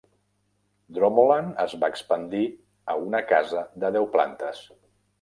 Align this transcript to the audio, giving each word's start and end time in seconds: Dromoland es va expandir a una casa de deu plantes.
Dromoland 0.97 1.61
es 1.65 1.77
va 1.85 1.91
expandir 1.97 2.43
a 2.95 2.99
una 3.05 3.23
casa 3.37 3.67
de 3.85 3.97
deu 4.01 4.13
plantes. 4.19 4.69